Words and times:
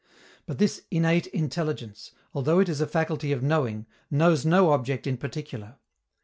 But 0.47 0.57
this 0.57 0.81
innate 0.89 1.27
intelligence, 1.27 2.09
although 2.33 2.57
it 2.59 2.67
is 2.67 2.81
a 2.81 2.87
faculty 2.87 3.31
of 3.31 3.43
knowing, 3.43 3.85
knows 4.09 4.47
no 4.47 4.71
object 4.71 5.05
in 5.05 5.15
particular. 5.17 5.75